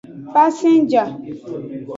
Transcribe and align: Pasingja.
Pasingja. 0.33 1.03